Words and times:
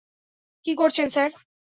কী 0.65 0.73
করছেন, 0.75 1.07
স্যার। 1.09 1.29